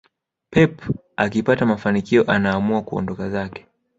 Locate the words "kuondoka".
2.81-3.29